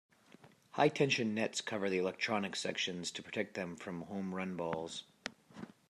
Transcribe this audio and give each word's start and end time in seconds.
High-tension 0.71 1.35
nets 1.35 1.61
cover 1.61 1.87
the 1.87 1.99
electronic 1.99 2.55
sections 2.55 3.11
to 3.11 3.21
protect 3.21 3.53
them 3.53 3.75
from 3.75 4.01
home 4.01 4.33
run 4.33 4.55
balls. 4.57 5.03